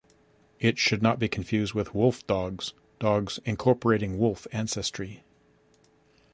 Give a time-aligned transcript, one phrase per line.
[0.59, 5.23] It should not be confused with wolfdogs, dogs incorporating wolf ancestry.